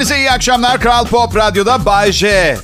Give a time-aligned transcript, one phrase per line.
[0.00, 0.80] Hepinize iyi akşamlar.
[0.80, 2.56] Kral Pop Radyo'da Bay J.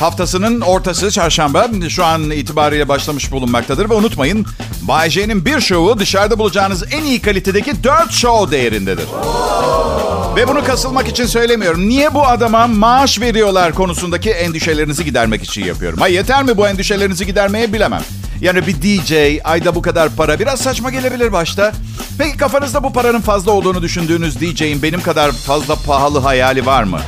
[0.00, 1.68] Haftasının ortası çarşamba.
[1.88, 3.90] Şu an itibariyle başlamış bulunmaktadır.
[3.90, 4.46] Ve unutmayın
[4.82, 9.04] Bay J'nin bir şovu dışarıda bulacağınız en iyi kalitedeki 4 show değerindedir.
[10.36, 11.88] Ve bunu kasılmak için söylemiyorum.
[11.88, 15.98] Niye bu adama maaş veriyorlar konusundaki endişelerinizi gidermek için yapıyorum.
[15.98, 18.02] Ha yeter mi bu endişelerinizi gidermeye bilemem.
[18.42, 19.12] Yani bir DJ
[19.44, 21.72] ayda bu kadar para biraz saçma gelebilir başta.
[22.18, 26.98] Peki kafanızda bu paranın fazla olduğunu düşündüğünüz DJ'in benim kadar fazla pahalı hayali var mı?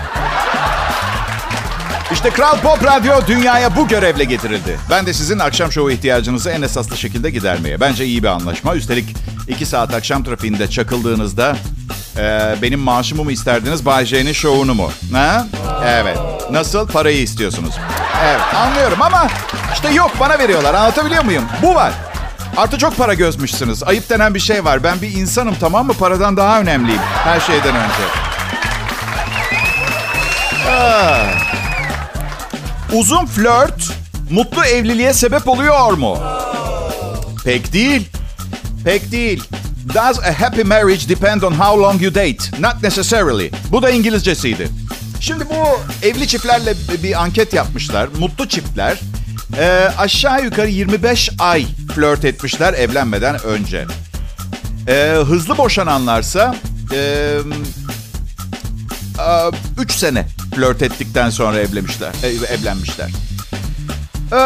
[2.13, 4.79] İşte Kral Pop Radyo dünyaya bu görevle getirildi.
[4.91, 7.81] Ben de sizin akşam şovu ihtiyacınızı en esaslı şekilde gidermeye.
[7.81, 8.75] Bence iyi bir anlaşma.
[8.75, 9.17] Üstelik
[9.49, 11.57] iki saat akşam trafiğinde çakıldığınızda
[12.19, 14.91] e, benim maaşımı mı isterdiniz, Bay J'nin şovunu mu?
[15.13, 15.47] Ha?
[15.87, 16.19] Evet.
[16.51, 16.89] Nasıl?
[16.89, 17.75] Parayı istiyorsunuz.
[18.25, 19.29] Evet anlıyorum ama
[19.75, 20.75] işte yok bana veriyorlar.
[20.75, 21.45] Anlatabiliyor muyum?
[21.63, 21.93] Bu var.
[22.57, 23.83] Artı çok para gözmüşsünüz.
[23.83, 24.85] Ayıp denen bir şey var.
[24.85, 25.93] Ben bir insanım tamam mı?
[25.93, 27.01] Paradan daha önemliyim.
[27.25, 28.05] Her şeyden önce.
[30.71, 31.27] Ah.
[32.93, 33.91] Uzun flört
[34.31, 36.19] mutlu evliliğe sebep oluyor mu?
[37.45, 38.09] Pek değil.
[38.85, 39.45] Pek değil.
[39.95, 42.39] Does a happy marriage depend on how long you date?
[42.61, 43.51] Not necessarily.
[43.73, 44.69] Bu da İngilizcesiydi.
[45.27, 48.09] Şimdi bu evli çiftlerle bir anket yapmışlar.
[48.19, 49.01] Mutlu çiftler
[49.59, 53.87] e, aşağı yukarı 25 ay flört etmişler evlenmeden önce.
[54.89, 56.57] E, hızlı boşananlarsa
[56.93, 57.39] e,
[59.79, 62.13] 3 sene flört ettikten sonra evlenmişler.
[62.23, 63.11] E, evlenmişler.
[64.33, 64.41] E,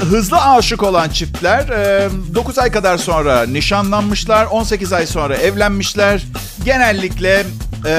[0.00, 4.46] hızlı aşık olan çiftler e, 9 ay kadar sonra nişanlanmışlar.
[4.46, 6.22] 18 ay sonra evlenmişler.
[6.64, 7.46] Genellikle
[7.86, 7.90] e,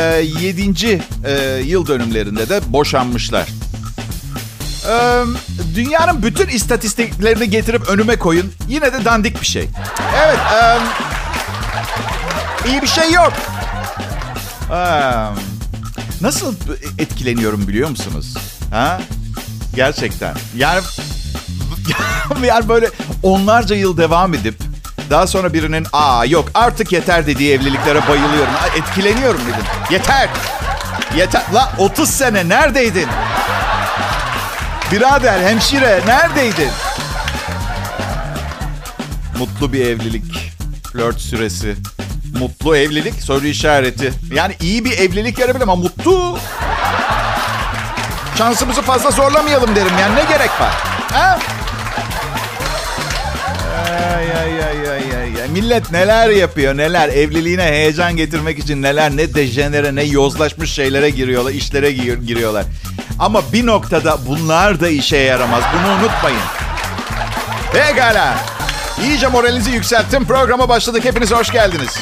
[0.41, 1.01] 7.
[1.25, 3.47] E, yıl dönümlerinde de boşanmışlar.
[4.89, 5.23] E,
[5.75, 8.51] dünyanın bütün istatistiklerini getirip önüme koyun.
[8.69, 9.69] Yine de dandik bir şey.
[10.25, 10.39] Evet.
[10.63, 10.77] E,
[12.69, 13.33] iyi bir şey yok.
[14.71, 14.81] E,
[16.21, 16.55] nasıl
[16.97, 18.33] etkileniyorum biliyor musunuz?
[18.71, 19.01] Ha?
[19.75, 20.35] Gerçekten.
[20.57, 20.81] Yani
[22.43, 22.89] yani böyle
[23.23, 24.70] onlarca yıl devam edip
[25.11, 28.53] daha sonra birinin aa yok artık yeter dediği evliliklere bayılıyorum.
[28.77, 29.65] Etkileniyorum dedim.
[29.91, 30.29] Yeter.
[31.17, 31.41] Yeter.
[31.53, 33.07] La 30 sene neredeydin?
[34.91, 36.69] Birader, hemşire neredeydin?
[39.39, 40.51] Mutlu bir evlilik.
[40.91, 41.75] Flört süresi.
[42.39, 44.13] Mutlu evlilik soru işareti.
[44.33, 46.37] Yani iyi bir evlilik yarabilir ama mutlu.
[48.37, 50.73] Şansımızı fazla zorlamayalım derim yani ne gerek var?
[51.11, 51.39] Ha?
[55.51, 57.09] Millet neler yapıyor neler.
[57.09, 61.51] Evliliğine heyecan getirmek için neler ne dejenere ne yozlaşmış şeylere giriyorlar.
[61.51, 62.65] işlere giriyorlar.
[63.19, 65.63] Ama bir noktada bunlar da işe yaramaz.
[65.73, 66.41] Bunu unutmayın.
[67.73, 68.37] Pekala.
[69.03, 70.25] İyice moralinizi yükselttim.
[70.25, 71.05] Programa başladık.
[71.05, 71.99] Hepiniz hoş geldiniz.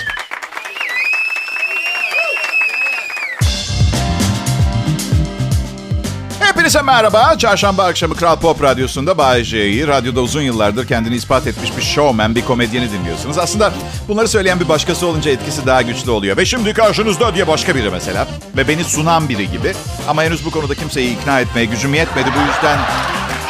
[6.69, 7.37] Hepinize merhaba.
[7.37, 12.35] Çarşamba akşamı Kral Pop Radyosu'nda Bay J'yi, radyoda uzun yıllardır kendini ispat etmiş bir showman,
[12.35, 13.37] bir komedyeni dinliyorsunuz.
[13.37, 13.73] Aslında
[14.07, 16.37] bunları söyleyen bir başkası olunca etkisi daha güçlü oluyor.
[16.37, 18.27] Ve şimdi karşınızda diye başka biri mesela.
[18.57, 19.73] Ve beni sunan biri gibi.
[20.07, 22.29] Ama henüz bu konuda kimseyi ikna etmeye gücüm yetmedi.
[22.35, 22.79] Bu yüzden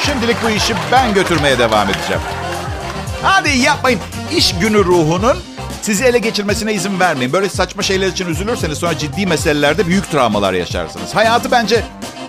[0.06, 2.22] şimdilik bu işi ben götürmeye devam edeceğim.
[3.24, 4.00] Hadi yapmayın.
[4.36, 5.38] İş günü ruhunun
[5.82, 7.34] sizi ele geçirmesine izin vermeyin.
[7.34, 11.16] Böyle saçma şeyler için üzülürseniz sonra ciddi meselelerde büyük travmalar yaşarsınız.
[11.16, 11.84] Hayatı bence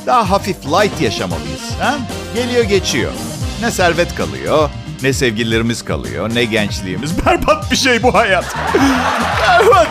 [0.06, 1.60] daha hafif light yaşamalıyız.
[1.80, 1.98] Ha?
[2.34, 3.12] Geliyor geçiyor.
[3.60, 4.70] Ne servet kalıyor,
[5.02, 7.26] ne sevgililerimiz kalıyor, ne gençliğimiz.
[7.26, 8.44] Berbat bir şey bu hayat.
[9.42, 9.88] Berbat.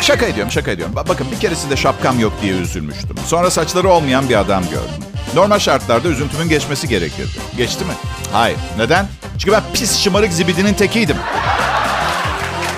[0.00, 0.94] Şaka ediyorum şaka ediyorum.
[0.96, 3.16] Bakın bir keresinde şapkam yok diye üzülmüştüm.
[3.26, 5.04] Sonra saçları olmayan bir adam gördüm.
[5.34, 7.30] Normal şartlarda üzüntümün geçmesi gerekirdi.
[7.56, 7.92] Geçti mi?
[8.32, 8.58] Hayır.
[8.78, 9.06] Neden?
[9.38, 11.16] Çünkü ben pis şımarık zibidinin tekiydim.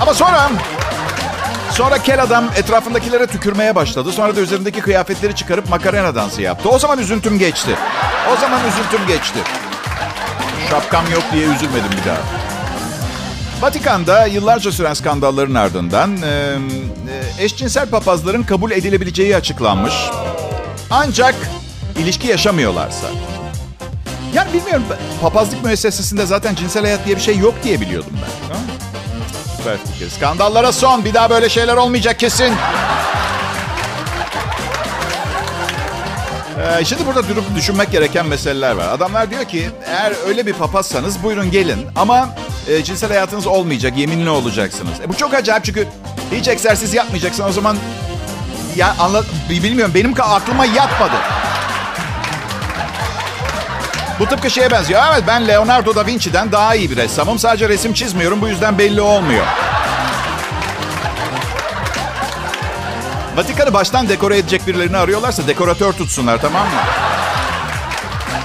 [0.01, 0.51] Ama sonra
[1.73, 4.13] Sonra kel adam etrafındakilere tükürmeye başladı.
[4.13, 6.69] Sonra da üzerindeki kıyafetleri çıkarıp makarena dansı yaptı.
[6.69, 7.71] O zaman üzüntüm geçti.
[8.33, 9.39] O zaman üzüntüm geçti.
[10.71, 12.42] Şapkam yok diye üzülmedim bir daha.
[13.63, 16.59] Vatikan'da yıllarca süren skandalların ardından e,
[17.39, 19.95] eşcinsel papazların kabul edilebileceği açıklanmış.
[20.91, 21.35] Ancak
[21.99, 23.07] ilişki yaşamıyorlarsa.
[24.35, 24.85] Yani bilmiyorum
[25.21, 28.59] papazlık müessesesinde zaten cinsel hayat diye bir şey yok diye biliyordum ben.
[29.57, 30.11] Süper fikir.
[30.11, 31.05] Skandallara son.
[31.05, 32.55] Bir daha böyle şeyler olmayacak kesin.
[36.63, 38.89] Ee, şimdi burada durup düşünmek gereken meseleler var.
[38.89, 41.87] Adamlar diyor ki eğer öyle bir papazsanız buyurun gelin.
[41.97, 42.29] Ama
[42.69, 45.01] e, cinsel hayatınız olmayacak, yeminli olacaksınız.
[45.05, 45.87] E, bu çok acayip çünkü
[46.33, 47.45] hiç egzersiz yapmayacaksın.
[47.45, 47.77] O zaman
[48.77, 51.17] ya anla, bilmiyorum benim aklıma yatmadı.
[54.19, 55.03] Bu tıpkı şeye benziyor.
[55.13, 57.39] Evet ben Leonardo da Vinci'den daha iyi bir ressamım.
[57.39, 59.47] Sadece resim çizmiyorum bu yüzden belli olmuyor.
[63.37, 66.81] Vatikan'ı baştan dekore edecek birilerini arıyorlarsa dekoratör tutsunlar tamam mı?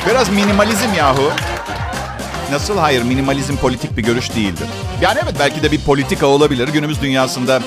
[0.09, 1.31] Biraz minimalizm yahu.
[2.51, 4.67] Nasıl hayır minimalizm politik bir görüş değildir.
[5.01, 6.67] Yani evet belki de bir politika olabilir.
[6.67, 7.61] Günümüz dünyasında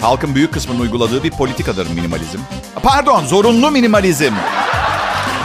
[0.00, 2.38] halkın büyük kısmının uyguladığı bir politikadır minimalizm.
[2.82, 4.32] Pardon zorunlu minimalizm.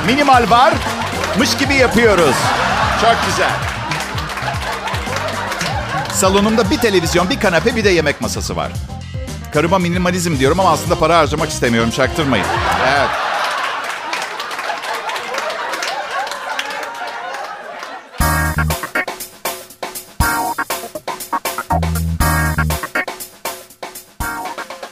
[0.08, 0.74] Minimal var,
[1.38, 2.36] mış gibi yapıyoruz.
[3.02, 3.52] Çok güzel.
[6.14, 8.72] Salonumda bir televizyon, bir kanepe, bir de yemek masası var.
[9.58, 11.90] Karıma minimalizm diyorum ama aslında para harcamak istemiyorum.
[11.90, 12.46] Çaktırmayın.
[12.88, 13.10] Evet.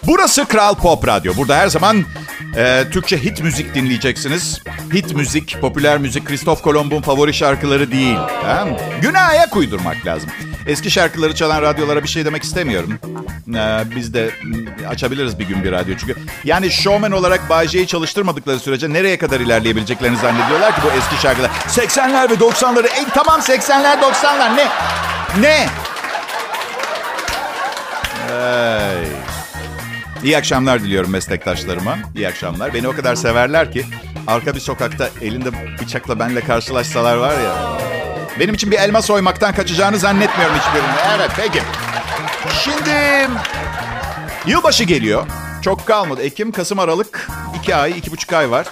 [0.07, 1.33] Burası Kral Pop Radyo.
[1.37, 2.05] Burada her zaman
[2.55, 4.59] e, Türkçe hit müzik dinleyeceksiniz.
[4.93, 8.17] Hit müzik, popüler müzik, Christoph Kolomb'un favori şarkıları değil.
[8.65, 8.77] Mı?
[9.01, 10.29] Güne ayak uydurmak lazım.
[10.67, 12.99] Eski şarkıları çalan radyolara bir şey demek istemiyorum.
[13.55, 14.29] Ee, biz de
[14.89, 16.15] açabiliriz bir gün bir radyo çünkü.
[16.43, 21.49] Yani showman olarak Bay J'yi çalıştırmadıkları sürece nereye kadar ilerleyebileceklerini zannediyorlar ki bu eski şarkılar.
[21.67, 22.87] 80'ler ve 90'ları.
[22.87, 24.67] E, tamam 80'ler 90'lar ne?
[25.41, 25.67] Ne?
[28.27, 29.07] Hey.
[30.23, 31.97] İyi akşamlar diliyorum meslektaşlarıma.
[32.15, 32.73] İyi akşamlar.
[32.73, 33.85] Beni o kadar severler ki
[34.27, 35.49] arka bir sokakta elinde
[35.81, 37.84] bıçakla benle karşılaşsalar var ya.
[38.39, 40.87] Benim için bir elma soymaktan kaçacağını zannetmiyorum hiçbirini.
[41.15, 41.61] Evet peki.
[42.63, 43.27] Şimdi
[44.45, 45.25] yılbaşı geliyor.
[45.61, 46.21] Çok kalmadı.
[46.21, 47.27] Ekim, Kasım, Aralık.
[47.59, 48.65] iki ay, iki buçuk ay var.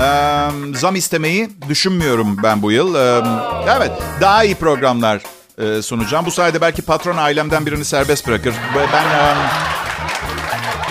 [0.00, 2.94] Ee, zam istemeyi düşünmüyorum ben bu yıl.
[2.94, 3.28] Ee,
[3.76, 5.22] evet daha iyi programlar
[5.58, 6.26] e, sunacağım.
[6.26, 8.54] Bu sayede belki patron ailemden birini serbest bırakır.
[8.92, 9.04] Ben...
[9.04, 9.34] E,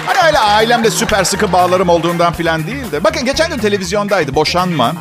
[0.05, 3.03] Hani öyle ailemle süper sıkı bağlarım olduğundan filan değil de.
[3.03, 4.35] Bakın geçen gün televizyondaydı.
[4.35, 4.93] Boşanma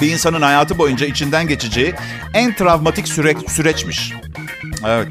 [0.00, 1.94] bir insanın hayatı boyunca içinden geçeceği
[2.34, 4.12] en travmatik süreç, süreçmiş.
[4.86, 5.08] Evet.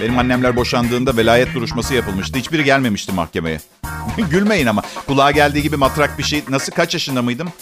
[0.00, 2.38] Benim annemler boşandığında velayet duruşması yapılmıştı.
[2.38, 3.60] Hiçbiri gelmemişti mahkemeye.
[4.30, 4.82] Gülmeyin ama.
[5.06, 6.42] Kulağa geldiği gibi matrak bir şey.
[6.48, 7.52] Nasıl kaç yaşında mıydım?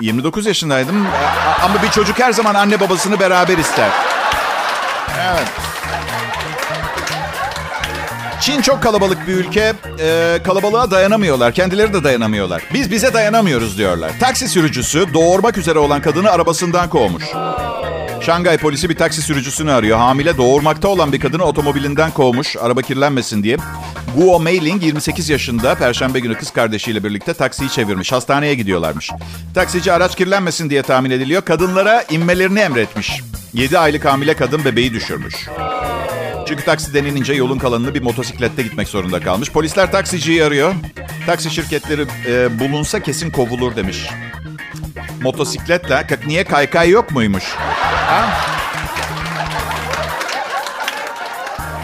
[0.00, 1.06] 29 yaşındaydım.
[1.62, 3.90] Ama bir çocuk her zaman anne babasını beraber ister.
[5.20, 5.48] Evet.
[8.44, 9.72] Çin çok kalabalık bir ülke.
[10.00, 11.52] Ee, kalabalığa dayanamıyorlar.
[11.52, 12.62] Kendileri de dayanamıyorlar.
[12.74, 14.12] Biz bize dayanamıyoruz diyorlar.
[14.20, 17.24] Taksi sürücüsü doğurmak üzere olan kadını arabasından kovmuş.
[18.20, 19.98] Şangay polisi bir taksi sürücüsünü arıyor.
[19.98, 22.56] Hamile doğurmakta olan bir kadını otomobilinden kovmuş.
[22.56, 23.56] Araba kirlenmesin diye.
[24.16, 28.12] Guo Meiling 28 yaşında Perşembe günü kız kardeşiyle birlikte taksiyi çevirmiş.
[28.12, 29.10] Hastaneye gidiyorlarmış.
[29.54, 31.42] Taksici araç kirlenmesin diye tahmin ediliyor.
[31.42, 33.20] Kadınlara inmelerini emretmiş.
[33.54, 35.34] 7 aylık hamile kadın bebeği düşürmüş.
[36.46, 39.50] Çünkü taksi denilince yolun kalanını bir motosiklette gitmek zorunda kalmış.
[39.50, 40.74] Polisler taksiciyi arıyor.
[41.26, 44.06] Taksi şirketleri e, bulunsa kesin kovulur demiş.
[45.22, 47.44] Motosikletle niye kaykay yok muymuş?
[48.06, 48.26] Ha?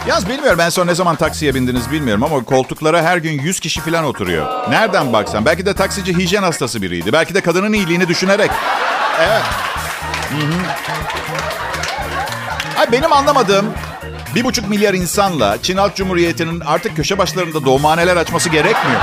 [0.07, 3.81] Yaz bilmiyorum ben son ne zaman taksiye bindiniz bilmiyorum ama koltuklara her gün 100 kişi
[3.81, 4.69] falan oturuyor.
[4.69, 7.13] Nereden baksan belki de taksici hijyen hastası biriydi.
[7.13, 8.51] Belki de kadının iyiliğini düşünerek.
[9.19, 9.41] Evet.
[10.29, 10.53] Hı hı.
[12.79, 13.65] Ay benim anlamadığım
[14.35, 19.01] bir buçuk milyar insanla Çin Halk Cumhuriyeti'nin artık köşe başlarında doğumhaneler açması gerekmiyor.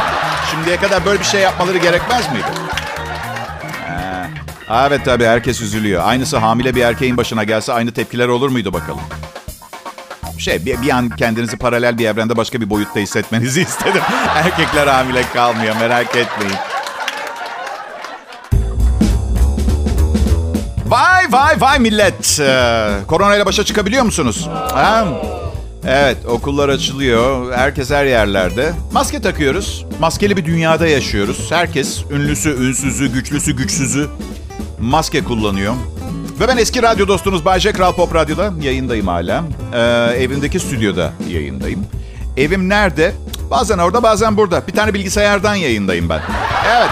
[0.51, 2.47] Şimdiye kadar böyle bir şey yapmaları gerekmez miydi?
[4.71, 6.03] Ee, evet tabii herkes üzülüyor.
[6.05, 9.01] Aynısı hamile bir erkeğin başına gelse aynı tepkiler olur muydu bakalım?
[10.39, 14.03] Şey bir, bir an kendinizi paralel bir evrende başka bir boyutta hissetmenizi istedim.
[14.35, 16.57] Erkekler hamile kalmıyor merak etmeyin.
[21.31, 22.41] Vay vay millet.
[22.41, 24.49] Ee, koronayla başa çıkabiliyor musunuz?
[24.73, 25.05] Ha?
[25.87, 27.53] Evet okullar açılıyor.
[27.53, 28.73] Herkes her yerlerde.
[28.93, 29.87] Maske takıyoruz.
[30.01, 31.47] Maskeli bir dünyada yaşıyoruz.
[31.53, 34.07] Herkes ünlüsü, ünsüzü, güçlüsü, güçsüzü
[34.81, 35.75] maske kullanıyor.
[36.41, 39.45] Ve ben eski radyo dostunuz Bayce Kral Pop Radyo'da yayındayım hala.
[39.75, 39.79] Ee,
[40.23, 41.87] evimdeki stüdyoda yayındayım.
[42.37, 43.13] Evim nerede?
[43.51, 44.67] Bazen orada bazen burada.
[44.67, 46.21] Bir tane bilgisayardan yayındayım ben.
[46.77, 46.91] Evet.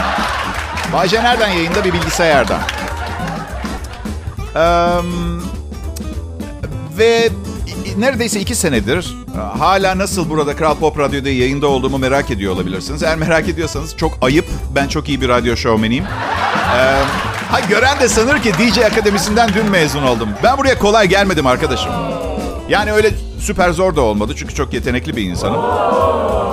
[0.92, 1.84] Bayce nereden yayında?
[1.84, 2.60] Bir bilgisayardan.
[6.98, 7.28] Ve
[7.98, 9.16] neredeyse iki senedir
[9.58, 13.02] hala nasıl burada Kral Pop Radyo'da yayında olduğumu merak ediyor olabilirsiniz.
[13.02, 14.46] Eğer merak ediyorsanız çok ayıp.
[14.74, 16.04] Ben çok iyi bir radyo şovmeniyim.
[17.50, 20.28] Ha gören de sanır ki DJ Akademisi'nden dün mezun oldum.
[20.42, 21.92] Ben buraya kolay gelmedim arkadaşım.
[22.68, 23.10] Yani öyle
[23.40, 25.60] süper zor da olmadı çünkü çok yetenekli bir insanım.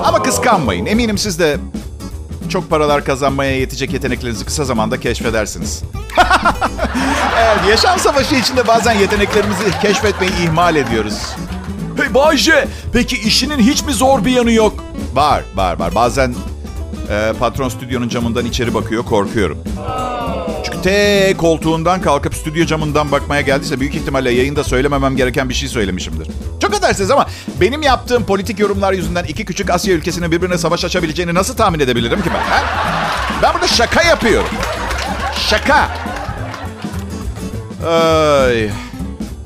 [0.04, 0.86] Ama kıskanmayın.
[0.86, 1.58] Eminim siz de
[2.50, 5.84] çok paralar kazanmaya yetecek yeteneklerinizi kısa zamanda keşfedersiniz.
[7.40, 11.36] evet, yaşam savaşı içinde bazen yeteneklerimizi keşfetmeyi ihmal ediyoruz.
[11.98, 14.84] Hey Bayce, peki işinin hiç mi zor bir yanı yok?
[15.14, 15.96] Var, var, var.
[15.96, 16.36] Bazen
[17.10, 19.58] e, patron stüdyonun camından içeri bakıyor, korkuyorum.
[20.64, 25.70] Çünkü T koltuğundan kalkıp stüdyo camından bakmaya geldiyse büyük ihtimalle yayında söylememem gereken bir şey
[25.70, 26.28] söylemişimdir.
[26.62, 27.28] Çok edersiniz ama
[27.62, 32.22] benim yaptığım politik yorumlar yüzünden iki küçük Asya ülkesinin birbirine savaş açabileceğini nasıl tahmin edebilirim
[32.22, 32.52] ki ben?
[32.52, 32.64] Ha?
[33.44, 34.50] Ben burada şaka yapıyorum.
[35.50, 35.90] Şaka.
[37.88, 38.70] Ay.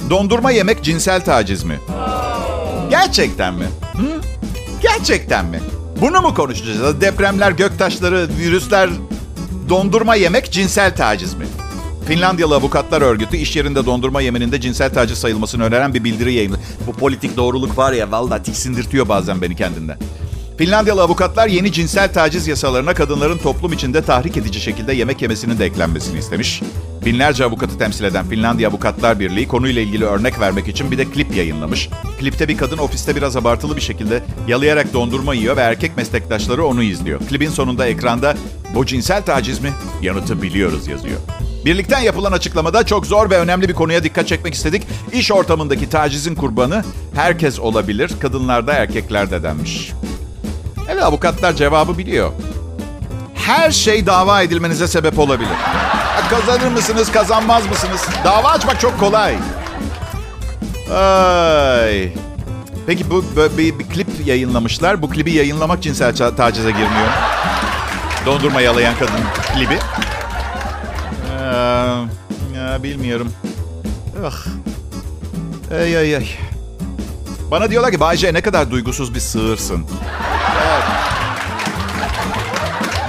[0.09, 1.79] Dondurma yemek cinsel taciz mi?
[2.89, 3.65] Gerçekten mi?
[3.93, 4.21] Hı?
[4.81, 5.59] Gerçekten mi?
[6.01, 7.01] Bunu mu konuşacağız?
[7.01, 8.89] Depremler, göktaşları, virüsler,
[9.69, 11.45] dondurma yemek cinsel taciz mi?
[12.07, 16.61] Finlandiyalı Avukatlar Örgütü iş yerinde dondurma yemeninde cinsel taciz sayılmasını öneren bir bildiri yayınladı.
[16.87, 19.97] Bu politik doğruluk var ya valla tiksindirtiyor bazen beni kendinden.
[20.57, 25.65] Finlandiyalı avukatlar yeni cinsel taciz yasalarına kadınların toplum içinde tahrik edici şekilde yemek yemesinin de
[25.65, 26.61] eklenmesini istemiş.
[27.05, 31.35] Binlerce avukatı temsil eden Finlandiya Avukatlar Birliği konuyla ilgili örnek vermek için bir de klip
[31.35, 31.89] yayınlamış.
[32.19, 36.83] Klipte bir kadın ofiste biraz abartılı bir şekilde yalayarak dondurma yiyor ve erkek meslektaşları onu
[36.83, 37.19] izliyor.
[37.29, 38.35] Klibin sonunda ekranda
[38.75, 39.73] bu cinsel taciz mi?
[40.01, 41.17] Yanıtı biliyoruz yazıyor.
[41.65, 44.83] Birlikten yapılan açıklamada çok zor ve önemli bir konuya dikkat çekmek istedik.
[45.13, 46.83] İş ortamındaki tacizin kurbanı
[47.15, 49.91] herkes olabilir, kadınlarda erkeklerde denmiş.
[50.89, 52.31] Evet avukatlar cevabı biliyor.
[53.35, 55.57] Her şey dava edilmenize sebep olabilir.
[56.29, 58.07] Kazanır mısınız, kazanmaz mısınız?
[58.23, 59.35] Dava açmak çok kolay.
[60.95, 62.13] Ay.
[62.87, 65.01] Peki bu böyle bir, bir klip yayınlamışlar.
[65.01, 67.07] Bu klibi yayınlamak cinsel tacize girmiyor.
[68.25, 69.13] Dondurma yalayan kadın
[69.53, 69.79] klibi.
[71.31, 71.45] Ee,
[72.57, 73.33] ya bilmiyorum.
[74.25, 74.45] Ah.
[75.71, 76.27] Ay ay ay.
[77.51, 79.85] Bana diyorlar ki Bayce ne kadar duygusuz bir sığırsın.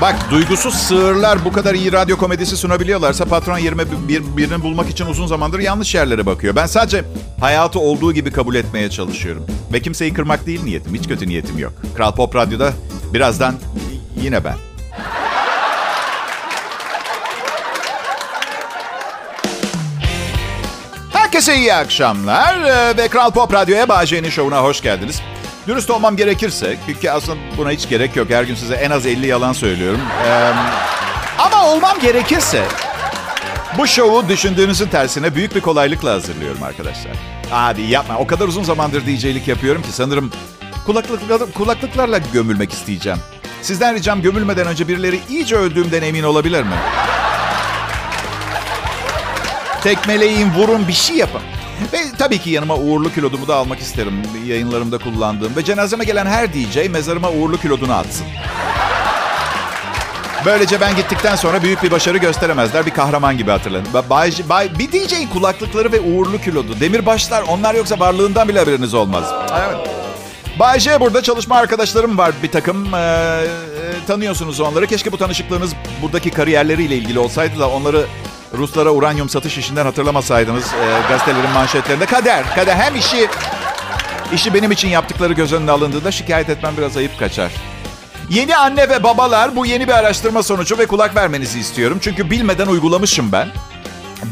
[0.00, 5.06] Bak duygusuz sığırlar bu kadar iyi radyo komedisi sunabiliyorlarsa patron yerime bir, birini bulmak için
[5.06, 6.56] uzun zamandır yanlış yerlere bakıyor.
[6.56, 7.04] Ben sadece
[7.40, 9.46] hayatı olduğu gibi kabul etmeye çalışıyorum.
[9.72, 10.94] Ve kimseyi kırmak değil niyetim.
[10.94, 11.72] Hiç kötü niyetim yok.
[11.96, 12.72] Kral Pop Radyo'da
[13.12, 13.54] birazdan
[14.22, 14.54] yine ben.
[21.12, 25.22] Herkese iyi akşamlar ee, ve Kral Pop Radyo'ya Bağcay'ın şovuna hoş geldiniz.
[25.68, 28.30] Dürüst olmam gerekirse, çünkü aslında buna hiç gerek yok.
[28.30, 30.00] Her gün size en az 50 yalan söylüyorum.
[30.26, 30.52] Ee,
[31.38, 32.64] ama olmam gerekirse,
[33.78, 37.12] bu şovu düşündüğünüzün tersine büyük bir kolaylıkla hazırlıyorum arkadaşlar.
[37.52, 40.32] Abi yapma, o kadar uzun zamandır DJ'lik yapıyorum ki sanırım
[40.86, 43.18] kulaklıklar, kulaklıklarla gömülmek isteyeceğim.
[43.62, 46.76] Sizden ricam gömülmeden önce birileri iyice öldüğümden emin olabilir mi?
[49.82, 51.42] Tekmeleyin, vurun, bir şey yapın.
[51.92, 54.22] Ve tabii ki yanıma uğurlu kilodumu da almak isterim.
[54.46, 55.56] Yayınlarımda kullandığım.
[55.56, 58.26] Ve cenazeme gelen her DJ mezarıma uğurlu kilodunu atsın.
[60.46, 62.86] Böylece ben gittikten sonra büyük bir başarı gösteremezler.
[62.86, 63.86] Bir kahraman gibi hatırlanın.
[64.10, 66.80] Bay, bay, bir DJ'in kulaklıkları ve uğurlu kilodu.
[66.80, 69.24] Demirbaşlar onlar yoksa varlığından bile haberiniz olmaz.
[69.50, 69.90] Evet.
[70.58, 72.94] Bay J burada çalışma arkadaşlarım var bir takım.
[72.94, 73.44] Ee,
[74.06, 74.86] tanıyorsunuz onları.
[74.86, 78.06] Keşke bu tanışıklığınız buradaki kariyerleriyle ilgili olsaydı da onları
[78.54, 82.06] Ruslara uranyum satış işinden hatırlamasaydınız e, gazetelerin manşetlerinde.
[82.06, 83.28] Kader, kader hem işi
[84.34, 87.52] işi benim için yaptıkları göz önüne alındığında şikayet etmem biraz ayıp kaçar.
[88.30, 91.98] Yeni anne ve babalar bu yeni bir araştırma sonucu ve kulak vermenizi istiyorum.
[92.02, 93.48] Çünkü bilmeden uygulamışım ben.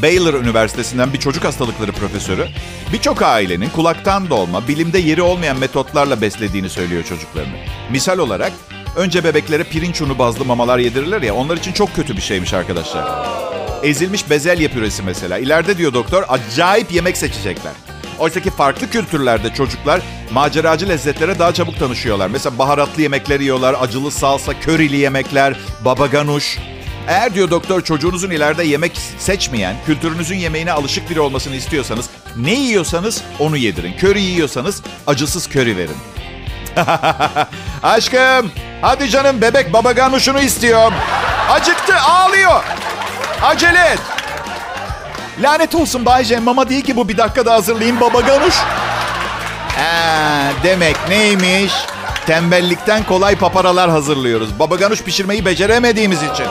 [0.01, 2.47] Baylor Üniversitesi'nden bir çocuk hastalıkları profesörü
[2.93, 7.55] birçok ailenin kulaktan dolma, bilimde yeri olmayan metotlarla beslediğini söylüyor çocuklarını.
[7.91, 8.51] Misal olarak
[8.95, 13.05] önce bebeklere pirinç unu bazlı mamalar yedirirler ya onlar için çok kötü bir şeymiş arkadaşlar.
[13.83, 15.37] Ezilmiş bezelye püresi mesela.
[15.37, 17.73] İleride diyor doktor acayip yemek seçecekler.
[18.19, 22.27] Oysa ki farklı kültürlerde çocuklar maceracı lezzetlere daha çabuk tanışıyorlar.
[22.27, 26.57] Mesela baharatlı yemekler yiyorlar, acılı salsa, körili yemekler, baba ganuş.
[27.07, 33.21] Eğer diyor doktor çocuğunuzun ileride yemek seçmeyen, kültürünüzün yemeğine alışık biri olmasını istiyorsanız ne yiyorsanız
[33.39, 33.93] onu yedirin.
[33.93, 35.97] Köri yiyorsanız acısız köri verin.
[37.83, 40.93] Aşkım, hadi canım bebek baba ganuşunu istiyorum.
[41.49, 42.63] Acıktı, ağlıyor.
[43.41, 43.99] Acele et.
[45.41, 46.39] Lanet olsun Bay J.
[46.39, 48.55] Mama değil ki bu bir dakikada hazırlayayım baba ganuş.
[49.79, 51.73] Ee, demek neymiş?
[52.25, 54.59] Tembellikten kolay paparalar hazırlıyoruz.
[54.59, 56.45] Baba ganuş pişirmeyi beceremediğimiz için.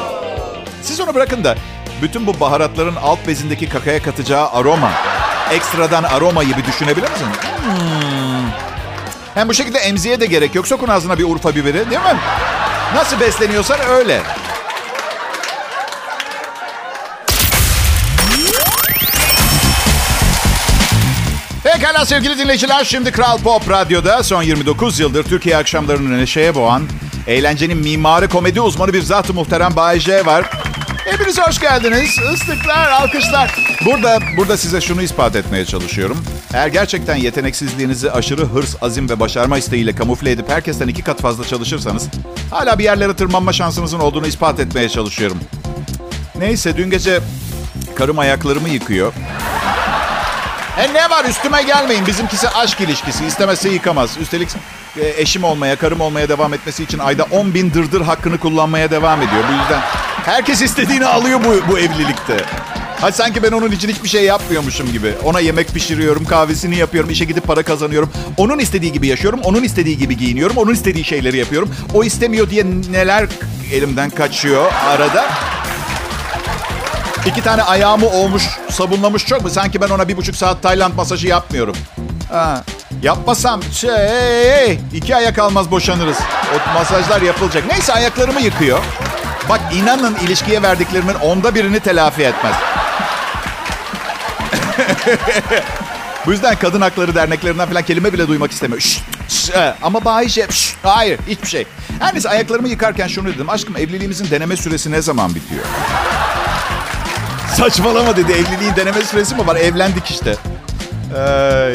[0.82, 1.54] Siz onu bırakın da
[2.02, 4.90] bütün bu baharatların alt bezindeki kakaya katacağı aroma,
[5.52, 7.26] ekstradan aromayı bir düşünebilir misin?
[7.64, 8.50] Hmm.
[9.34, 10.68] Hem bu şekilde emziye de gerek yok.
[10.68, 12.16] Sokun ağzına bir Urfa biberi değil mi?
[12.94, 14.22] Nasıl besleniyorsan öyle.
[21.96, 22.84] Pekala sevgili dinleyiciler.
[22.84, 26.82] Şimdi Kral Pop Radyo'da son 29 yıldır Türkiye akşamlarını neşeye boğan,
[27.26, 30.50] eğlencenin mimarı komedi uzmanı bir zat-ı muhterem Bay J var.
[31.04, 32.18] Hepiniz hoş geldiniz.
[32.34, 33.56] Islıklar, alkışlar.
[33.86, 36.24] Burada burada size şunu ispat etmeye çalışıyorum.
[36.54, 41.44] Eğer gerçekten yeteneksizliğinizi aşırı hırs, azim ve başarma isteğiyle kamufle edip herkesten iki kat fazla
[41.44, 42.08] çalışırsanız
[42.50, 45.38] hala bir yerlere tırmanma şansınızın olduğunu ispat etmeye çalışıyorum.
[46.38, 47.20] Neyse dün gece
[47.94, 49.12] karım ayaklarımı yıkıyor.
[50.78, 52.06] E ne var üstüme gelmeyin.
[52.06, 53.24] Bizimkisi aşk ilişkisi.
[53.26, 54.16] İstemezse yıkamaz.
[54.20, 54.48] Üstelik
[54.96, 59.22] e, eşim olmaya, karım olmaya devam etmesi için ayda 10 bin dırdır hakkını kullanmaya devam
[59.22, 59.44] ediyor.
[59.48, 59.80] Bu yüzden
[60.24, 62.36] herkes istediğini alıyor bu, bu evlilikte.
[63.00, 65.12] Hadi sanki ben onun için hiçbir şey yapmıyormuşum gibi.
[65.24, 68.10] Ona yemek pişiriyorum, kahvesini yapıyorum, işe gidip para kazanıyorum.
[68.36, 71.70] Onun istediği gibi yaşıyorum, onun istediği gibi giyiniyorum, onun istediği şeyleri yapıyorum.
[71.94, 73.26] O istemiyor diye neler
[73.72, 75.24] elimden kaçıyor arada.
[77.26, 79.50] İki tane ayağımı olmuş, sabunlamış çok mu?
[79.50, 81.76] Sanki ben ona bir buçuk saat Tayland masajı yapmıyorum.
[82.32, 82.64] Ha,
[83.02, 86.16] yapmasam şey, iki ayak almaz boşanırız.
[86.54, 87.64] O masajlar yapılacak.
[87.70, 88.78] Neyse ayaklarımı yıkıyor.
[89.48, 92.54] Bak inanın ilişkiye verdiklerimin onda birini telafi etmez.
[96.26, 98.80] Bu yüzden kadın hakları derneklerinden falan kelime bile duymak istemiyor.
[98.80, 99.52] Şşt, şşt,
[99.82, 101.66] ama Bayşe, şşt, hayır hiçbir şey.
[102.00, 103.50] Her neyse ayaklarımı yıkarken şunu dedim.
[103.50, 105.64] Aşkım evliliğimizin deneme süresi ne zaman bitiyor?
[107.56, 108.32] Saçmalama dedi.
[108.32, 109.56] Evliliğin deneme süresi mi var?
[109.56, 110.36] Evlendik işte.
[111.18, 111.74] Ay.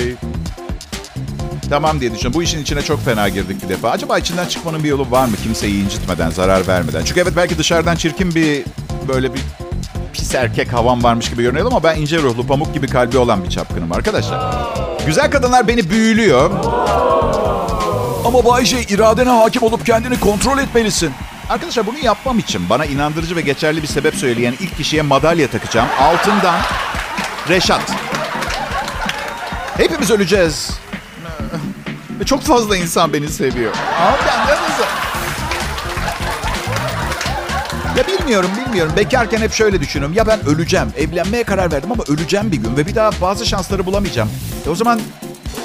[1.69, 2.33] Tamam diye düşünüyorum.
[2.33, 3.89] Bu işin içine çok fena girdik bir defa.
[3.89, 5.35] Acaba içinden çıkmanın bir yolu var mı?
[5.43, 7.03] Kimseyi incitmeden, zarar vermeden.
[7.05, 8.63] Çünkü evet belki dışarıdan çirkin bir
[9.07, 9.41] böyle bir
[10.13, 13.50] pis erkek havam varmış gibi görünüyor ama ben ince ruhlu, pamuk gibi kalbi olan bir
[13.50, 14.55] çapkınım arkadaşlar.
[15.05, 16.51] Güzel kadınlar beni büyülüyor.
[18.25, 21.11] Ama Bayce iradene hakim olup kendini kontrol etmelisin.
[21.51, 25.88] Arkadaşlar bunu yapmam için bana inandırıcı ve geçerli bir sebep söyleyen ilk kişiye madalya takacağım.
[26.00, 26.55] Altından
[27.50, 27.91] Reşat.
[29.77, 30.72] Hepimiz öleceğiz.
[32.20, 33.72] Ve çok fazla insan beni seviyor.
[34.48, 34.84] Nasıl?
[37.98, 38.93] Ya bilmiyorum bilmiyorum.
[38.98, 40.15] Bekarken hep şöyle düşünüyorum.
[40.15, 40.88] Ya ben öleceğim.
[40.98, 42.77] Evlenmeye karar verdim ama öleceğim bir gün.
[42.77, 44.29] Ve bir daha bazı şansları bulamayacağım.
[44.67, 45.01] E o zaman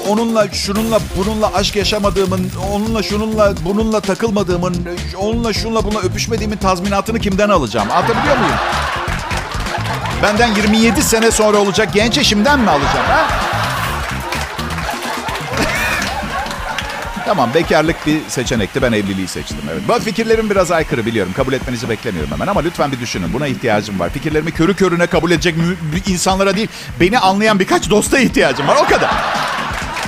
[0.07, 4.87] onunla şununla bununla aşk yaşamadığımın, onunla şununla bununla takılmadığımın,
[5.17, 7.91] onunla şununla bununla öpüşmediğimin tazminatını kimden alacağım?
[7.91, 8.55] Anlatabiliyor muyum?
[10.23, 13.05] Benden 27 sene sonra olacak genç eşimden mi alacağım?
[13.07, 13.27] Ha?
[17.25, 18.81] Tamam bekarlık bir seçenekti.
[18.81, 19.57] Ben evliliği seçtim.
[19.71, 19.81] Evet.
[19.87, 21.33] Bu fikirlerim biraz aykırı biliyorum.
[21.35, 23.33] Kabul etmenizi beklemiyorum hemen ama lütfen bir düşünün.
[23.33, 24.09] Buna ihtiyacım var.
[24.09, 25.55] Fikirlerimi körü körüne kabul edecek
[26.07, 26.67] insanlara değil,
[26.99, 28.77] beni anlayan birkaç dosta ihtiyacım var.
[28.85, 29.11] O kadar.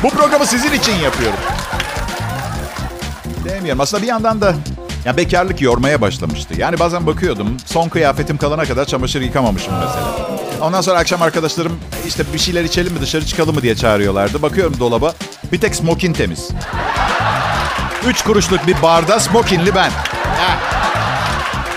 [0.03, 1.39] Bu programı sizin için yapıyorum.
[3.45, 3.81] Demiyorum.
[3.81, 4.53] Aslında bir yandan da
[5.05, 6.53] ya bekarlık yormaya başlamıştı.
[6.57, 10.29] Yani bazen bakıyordum son kıyafetim kalana kadar çamaşır yıkamamışım mesela.
[10.61, 14.41] Ondan sonra akşam arkadaşlarım işte bir şeyler içelim mi dışarı çıkalım mı diye çağırıyorlardı.
[14.41, 15.13] Bakıyorum dolaba
[15.51, 16.49] bir tek smokin temiz.
[18.07, 19.89] Üç kuruşluk bir barda smokinli ben.
[19.89, 20.57] Heh.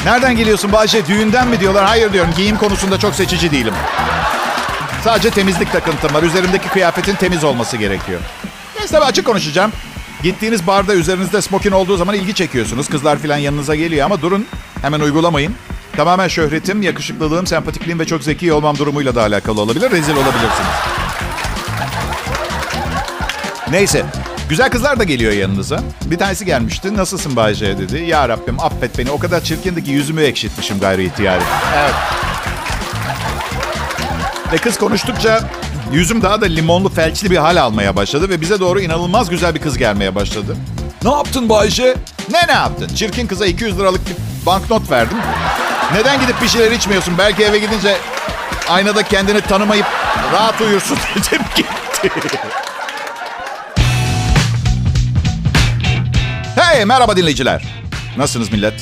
[0.05, 1.07] Nereden geliyorsun Bahçe?
[1.07, 1.85] Düğünden mi diyorlar?
[1.87, 2.31] Hayır diyorum.
[2.37, 3.75] Giyim konusunda çok seçici değilim.
[5.05, 6.23] Sadece temizlik takıntım var.
[6.23, 8.21] Üzerimdeki kıyafetin temiz olması gerekiyor.
[8.79, 9.73] Neyse açık konuşacağım.
[10.23, 12.88] Gittiğiniz barda üzerinizde smokin olduğu zaman ilgi çekiyorsunuz.
[12.88, 14.47] Kızlar falan yanınıza geliyor ama durun.
[14.83, 15.55] Hemen uygulamayın.
[15.97, 19.91] Tamamen şöhretim, yakışıklılığım, sempatikliğim ve çok zeki olmam durumuyla da alakalı olabilir.
[19.91, 20.73] Rezil olabilirsiniz.
[23.71, 24.05] Neyse.
[24.49, 25.81] Güzel kızlar da geliyor yanınıza.
[26.05, 26.97] Bir tanesi gelmişti.
[26.97, 28.03] Nasılsın Bayce dedi.
[28.03, 29.11] Ya Rabbim affet beni.
[29.11, 31.43] O kadar çirkindi ki yüzümü ekşitmişim gayri ihtiyari.
[31.77, 31.95] Evet.
[34.53, 35.41] Ve kız konuştukça
[35.93, 38.29] yüzüm daha da limonlu felçli bir hal almaya başladı.
[38.29, 40.57] Ve bize doğru inanılmaz güzel bir kız gelmeye başladı.
[41.05, 41.97] Ne yaptın Bayce?
[42.31, 42.88] Ne ne yaptın?
[42.95, 45.17] Çirkin kıza 200 liralık bir banknot verdim.
[45.93, 47.15] Neden gidip bir şeyler içmiyorsun?
[47.19, 47.97] Belki eve gidince
[48.69, 49.87] aynada kendini tanımayıp
[50.33, 52.11] rahat uyursun dedim gitti.
[56.57, 57.65] Hey merhaba dinleyiciler.
[58.17, 58.75] Nasılsınız millet?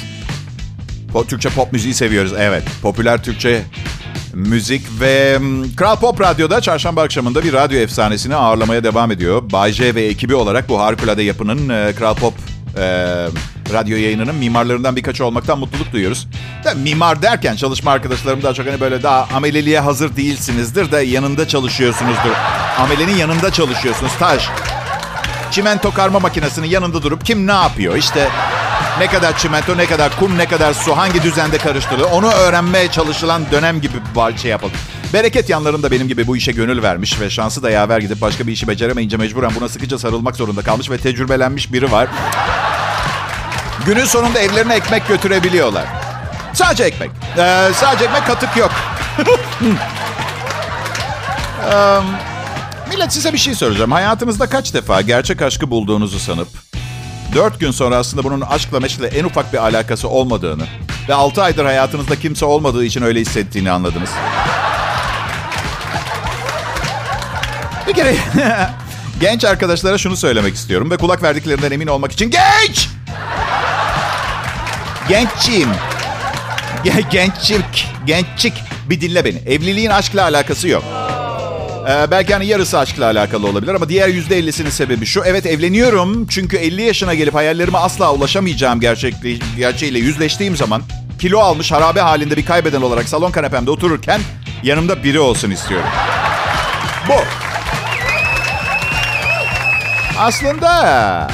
[1.29, 2.33] Türkçe pop müziği seviyoruz.
[2.39, 2.63] Evet.
[2.83, 3.63] Popüler Türkçe
[4.35, 5.39] müzik ve
[5.77, 9.43] Kral Pop Radyo'da çarşamba akşamında bir radyo efsanesini ağırlamaya devam ediyor.
[9.53, 12.35] Bay J ve ekibi olarak bu harikulade yapının e, Kral Pop
[12.77, 12.83] e,
[13.73, 16.29] radyo yayınının mimarlarından birkaçı olmaktan mutluluk duyuyoruz.
[16.65, 21.49] Da, mimar derken çalışma arkadaşlarım daha çok hani böyle daha ameleliğe hazır değilsinizdir de yanında
[21.49, 22.33] çalışıyorsunuzdur.
[22.79, 24.13] Amelenin yanında çalışıyorsunuz.
[24.19, 24.49] Taş,
[25.51, 27.97] çimento karma makinesinin yanında durup kim ne yapıyor?
[27.97, 28.29] İşte
[28.99, 33.43] ne kadar çimento, ne kadar kum, ne kadar su, hangi düzende karıştırılıyor onu öğrenmeye çalışılan
[33.53, 34.73] dönem gibi bir şey yapıldı.
[35.13, 38.53] Bereket yanlarında benim gibi bu işe gönül vermiş ve şansı da yaver gidip başka bir
[38.53, 42.09] işi beceremeyince mecburen buna sıkıca sarılmak zorunda kalmış ve tecrübelenmiş biri var.
[43.87, 45.85] Günün sonunda evlerine ekmek götürebiliyorlar.
[46.53, 47.11] Sadece ekmek.
[47.39, 48.71] Ee, sadece ekmek katık yok.
[49.61, 49.77] um,
[52.91, 53.93] millet size bir şey soracağım.
[53.93, 56.49] Hayatınızda kaç defa gerçek aşkı bulduğunuzu sanıp
[57.35, 60.65] Dört gün sonra aslında bunun aşkla meşkle en ufak bir alakası olmadığını
[61.09, 64.11] ve altı aydır hayatınızda kimse olmadığı için öyle hissettiğini anladınız.
[67.89, 68.17] Bir kere
[69.21, 72.89] genç arkadaşlara şunu söylemek istiyorum ve kulak verdiklerinden emin olmak için genç!
[75.09, 75.71] Genççiyim.
[77.11, 78.55] genççik, genççik.
[78.91, 79.39] Bir dinle beni.
[79.39, 81.00] Evliliğin aşkla alakası yok.
[81.89, 85.23] Ee, belki hani yarısı aşkla alakalı olabilir ama diğer yüzde ellisinin sebebi şu.
[85.25, 90.83] Evet evleniyorum çünkü 50 yaşına gelip hayallerime asla ulaşamayacağım gerçekli, gerçeğiyle yüzleştiğim zaman
[91.19, 94.21] kilo almış harabe halinde bir kaybeden olarak salon kanepemde otururken
[94.63, 95.89] yanımda biri olsun istiyorum.
[97.09, 97.15] Bu.
[100.19, 101.31] Aslında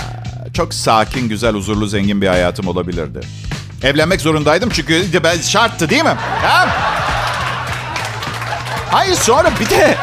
[0.55, 3.21] çok sakin, güzel, huzurlu, zengin bir hayatım olabilirdi.
[3.83, 6.17] Evlenmek zorundaydım çünkü ben şarttı değil mi?
[6.43, 6.69] Ha?
[8.91, 9.96] Hayır sonra bir de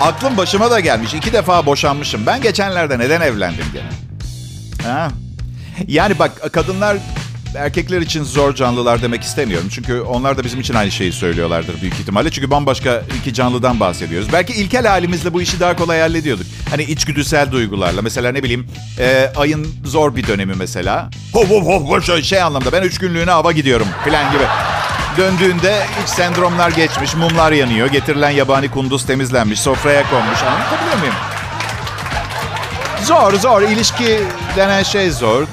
[0.00, 1.14] aklım başıma da gelmiş.
[1.14, 2.26] İki defa boşanmışım.
[2.26, 3.88] Ben geçenlerde neden evlendim gene?
[4.90, 5.08] Ha?
[5.86, 6.96] Yani bak kadınlar
[7.56, 9.68] erkekler için zor canlılar demek istemiyorum.
[9.70, 12.30] Çünkü onlar da bizim için aynı şeyi söylüyorlardır büyük ihtimalle.
[12.30, 14.28] Çünkü bambaşka iki canlıdan bahsediyoruz.
[14.32, 16.46] Belki ilkel halimizle bu işi daha kolay hallediyorduk.
[16.70, 18.02] Hani içgüdüsel duygularla.
[18.02, 18.66] Mesela ne bileyim
[18.98, 21.10] e, ayın zor bir dönemi mesela.
[21.32, 24.44] Hop hop hop şey, anlamda ben üç günlüğüne hava gidiyorum falan gibi.
[25.16, 30.42] Döndüğünde iç sendromlar geçmiş, mumlar yanıyor, getirilen yabani kunduz temizlenmiş, sofraya konmuş.
[30.42, 31.14] Anlatabiliyor muyum?
[33.02, 33.62] Zor zor.
[33.62, 34.20] İlişki
[34.56, 35.42] denen şey zor.
[35.42, 35.46] Ee,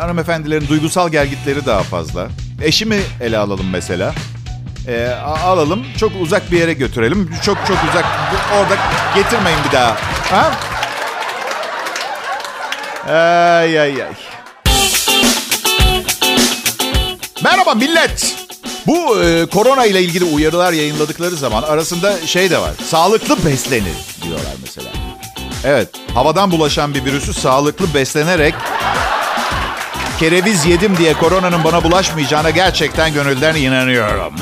[0.00, 2.28] hanımefendilerin duygusal gelgitleri daha fazla.
[2.62, 4.14] Eşimi ele alalım mesela.
[4.88, 5.86] Ee, alalım.
[5.98, 7.30] Çok uzak bir yere götürelim.
[7.44, 8.04] Çok çok uzak.
[8.60, 8.76] Orada
[9.14, 9.96] getirmeyin bir daha.
[10.30, 10.50] Ha?
[13.08, 14.12] Ay ay ay.
[17.44, 18.39] Merhaba millet.
[18.90, 22.72] Bu e, korona ile ilgili uyarılar yayınladıkları zaman arasında şey de var.
[22.84, 24.88] Sağlıklı beslenir diyorlar mesela.
[25.64, 28.54] Evet, havadan bulaşan bir virüsü sağlıklı beslenerek
[30.18, 34.34] kereviz yedim diye koronanın bana bulaşmayacağına gerçekten gönülden inanıyorum.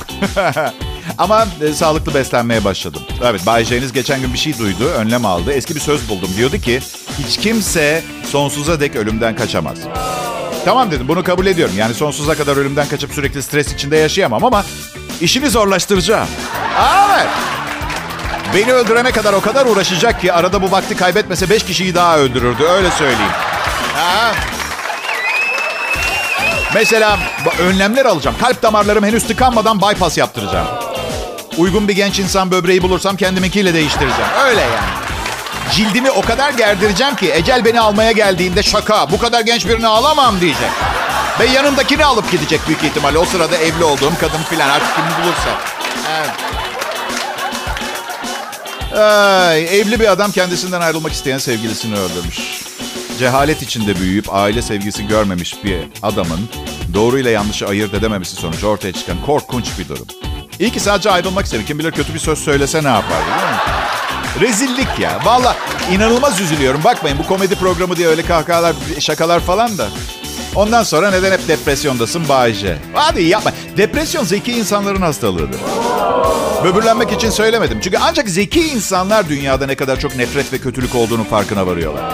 [1.19, 3.03] Ama e, sağlıklı beslenmeye başladım.
[3.25, 5.53] Evet, Bay J'niz geçen gün bir şey duydu, önlem aldı.
[5.53, 6.31] Eski bir söz buldum.
[6.37, 6.81] Diyordu ki,
[7.19, 9.79] hiç kimse sonsuza dek ölümden kaçamaz.
[10.65, 11.75] Tamam dedim, bunu kabul ediyorum.
[11.79, 14.65] Yani sonsuza kadar ölümden kaçıp sürekli stres içinde yaşayamam ama
[15.21, 16.29] işini zorlaştıracağım.
[17.09, 17.27] Evet.
[18.55, 22.63] Beni öldürene kadar o kadar uğraşacak ki arada bu vakti kaybetmese beş kişiyi daha öldürürdü.
[22.65, 23.33] Öyle söyleyeyim.
[23.95, 24.33] Ha?
[26.75, 27.19] Mesela
[27.61, 28.37] önlemler alacağım.
[28.41, 30.67] Kalp damarlarım henüz tıkanmadan bypass yaptıracağım.
[31.59, 34.31] Uygun bir genç insan böbreği bulursam kendiminkiyle değiştireceğim.
[34.47, 35.08] Öyle yani.
[35.73, 39.11] Cildimi o kadar gerdireceğim ki ecel beni almaya geldiğinde şaka.
[39.11, 40.71] Bu kadar genç birini alamam diyecek.
[41.41, 43.19] Ve yanındakini alıp gidecek büyük ihtimalle.
[43.19, 45.51] O sırada evli olduğum kadın filan artık kimi bulursa.
[46.19, 46.31] Evet.
[48.99, 52.39] Ay, evli bir adam kendisinden ayrılmak isteyen sevgilisini öldürmüş.
[53.19, 56.49] Cehalet içinde büyüyüp aile sevgisi görmemiş bir adamın
[56.95, 60.07] doğruyla yanlışı ayırt edememesi sonucu ortaya çıkan korkunç bir durum.
[60.61, 61.65] İyi ki sadece ayrılmak istedi.
[61.67, 63.59] Kim bilir kötü bir söz söylese ne yapardı değil mi?
[64.41, 65.21] Rezillik ya.
[65.25, 65.57] Valla
[65.93, 66.85] inanılmaz üzülüyorum.
[66.85, 69.89] Bakmayın bu komedi programı diye öyle kahkahalar, şakalar falan da.
[70.55, 72.79] Ondan sonra neden hep depresyondasın Bayce?
[72.95, 73.53] Hadi yapma.
[73.77, 75.61] Depresyon zeki insanların hastalığıdır.
[76.65, 77.81] Böbürlenmek için söylemedim.
[77.81, 82.05] Çünkü ancak zeki insanlar dünyada ne kadar çok nefret ve kötülük olduğunu farkına varıyorlar.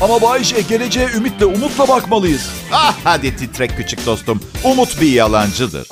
[0.00, 2.50] Ama Bayşe geleceğe ümitle, umutla bakmalıyız.
[2.72, 4.40] Ah hadi titrek küçük dostum.
[4.64, 5.88] Umut bir yalancıdır.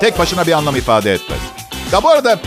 [0.00, 1.40] Tek başına bir anlam ifade etmez.
[1.92, 2.38] Ya bu arada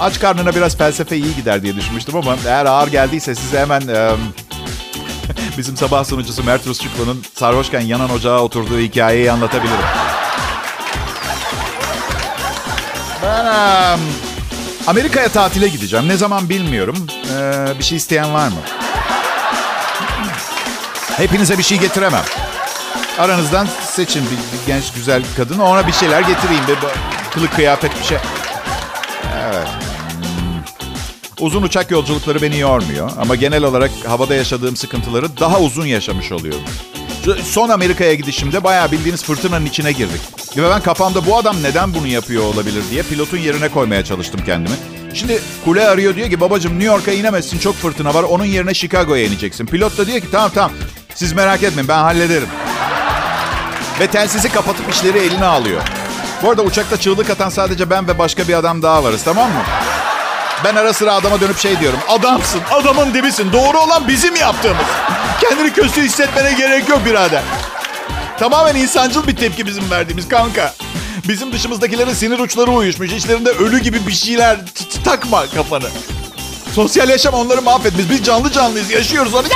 [0.00, 3.80] aç karnına biraz felsefe iyi gider diye düşünmüştüm ama eğer ağır geldiyse size hemen...
[3.88, 4.10] E,
[5.58, 9.86] bizim sabah sunucusu Mert Rusçuklu'nun sarhoşken yanan ocağa oturduğu hikayeyi anlatabilirim.
[13.22, 13.44] Ben
[13.94, 14.00] um,
[14.86, 16.08] Amerika'ya tatile gideceğim.
[16.08, 17.06] Ne zaman bilmiyorum.
[17.36, 18.58] Ee, bir şey isteyen var mı?
[21.16, 22.24] Hepinize bir şey getiremem.
[23.18, 25.58] Aranızdan seçin bir, bir genç güzel kadın.
[25.58, 26.64] Ona bir şeyler getireyim.
[26.68, 26.76] Bir
[27.34, 28.18] kılık kıyafet bir şey.
[29.44, 29.68] Evet.
[31.40, 33.10] Uzun uçak yolculukları beni yormuyor.
[33.20, 36.62] Ama genel olarak havada yaşadığım sıkıntıları daha uzun yaşamış oluyorum.
[37.44, 40.20] Son Amerika'ya gidişimde bayağı bildiğiniz fırtınanın içine girdik.
[40.56, 44.76] Ve ben kafamda bu adam neden bunu yapıyor olabilir diye pilotun yerine koymaya çalıştım kendimi.
[45.14, 48.22] Şimdi kule arıyor diyor ki babacım New York'a inemezsin çok fırtına var.
[48.22, 49.66] Onun yerine Chicago'ya ineceksin.
[49.66, 50.72] Pilot da diyor ki tamam tamam
[51.14, 52.48] siz merak etmeyin ben hallederim.
[54.00, 55.82] Ve telsizi kapatıp işleri eline alıyor.
[56.42, 59.62] Bu arada uçakta çığlık atan sadece ben ve başka bir adam daha varız tamam mı?
[60.64, 61.98] Ben ara sıra adama dönüp şey diyorum.
[62.08, 63.52] Adamsın, adamın dibisin.
[63.52, 64.86] Doğru olan bizim yaptığımız.
[65.40, 67.42] Kendini kötü hissetmene gerek yok birader.
[68.38, 70.74] Tamamen insancıl bir tepki bizim verdiğimiz kanka.
[71.28, 73.12] Bizim dışımızdakilerin sinir uçları uyuşmuş.
[73.12, 74.58] İçlerinde ölü gibi bir şeyler
[75.04, 75.88] takma kafanı.
[76.74, 78.10] Sosyal yaşam onları mahvetmiş.
[78.10, 78.90] Biz canlı canlıyız.
[78.90, 79.46] Yaşıyoruz onu.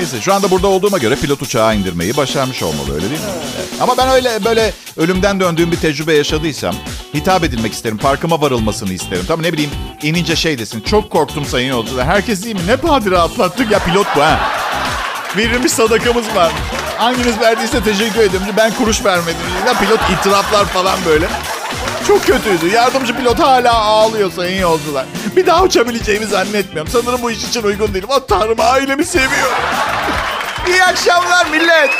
[0.00, 3.26] Neyse şu anda burada olduğuma göre pilot uçağı indirmeyi başarmış olmalı öyle değil mi?
[3.56, 3.68] Evet.
[3.80, 6.74] Ama ben öyle böyle ölümden döndüğüm bir tecrübe yaşadıysam
[7.14, 7.98] hitap edilmek isterim.
[7.98, 9.24] Parkıma varılmasını isterim.
[9.28, 9.70] Tabii ne bileyim
[10.02, 10.80] inince şey desin.
[10.80, 12.06] Çok korktum sayın yolcular.
[12.06, 12.60] Herkes iyi mi?
[12.66, 14.40] Ne padire atlattık ya pilot bu ha.
[15.36, 16.52] verilmiş sadakamız var.
[16.98, 18.48] Hanginiz verdiyse teşekkür ediyorum.
[18.56, 19.40] Ben kuruş vermedim.
[19.66, 21.28] Ya pilot itiraflar falan böyle.
[22.10, 22.74] Çok kötüydü.
[22.74, 25.06] Yardımcı pilot hala ağlıyor sayın yolcular.
[25.36, 26.92] Bir daha uçabileceğimi zannetmiyorum.
[26.92, 28.08] Sanırım bu iş için uygun değilim.
[28.12, 29.56] Ah tanrım ailemi seviyorum.
[30.68, 31.90] İyi akşamlar millet.